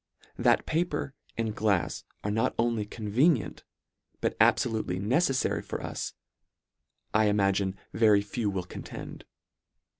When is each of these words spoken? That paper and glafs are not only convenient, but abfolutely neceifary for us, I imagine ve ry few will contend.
That 0.35 0.65
paper 0.65 1.13
and 1.37 1.55
glafs 1.55 2.05
are 2.23 2.31
not 2.31 2.55
only 2.57 2.87
convenient, 2.87 3.63
but 4.19 4.35
abfolutely 4.39 4.99
neceifary 4.99 5.63
for 5.63 5.79
us, 5.79 6.15
I 7.13 7.25
imagine 7.25 7.77
ve 7.93 8.07
ry 8.07 8.21
few 8.21 8.49
will 8.49 8.63
contend. 8.65 9.25